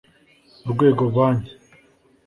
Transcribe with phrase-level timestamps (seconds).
[0.65, 1.43] Urwego Bank